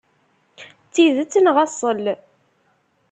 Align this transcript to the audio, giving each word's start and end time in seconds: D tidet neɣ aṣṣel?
D 0.85 0.89
tidet 0.93 1.33
neɣ 1.39 1.55
aṣṣel? 1.65 2.05